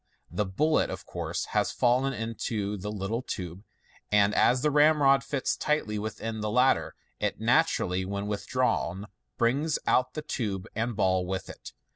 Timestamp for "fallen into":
1.71-2.75